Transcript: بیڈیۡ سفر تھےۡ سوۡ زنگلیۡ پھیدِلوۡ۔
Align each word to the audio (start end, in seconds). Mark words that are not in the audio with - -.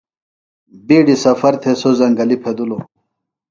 بیڈیۡ 0.87 1.19
سفر 1.23 1.53
تھےۡ 1.61 1.77
سوۡ 1.81 1.93
زنگلیۡ 1.99 2.41
پھیدِلوۡ۔ 2.43 2.83